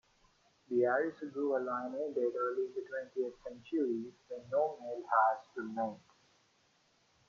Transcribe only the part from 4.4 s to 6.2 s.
no male heirs remained.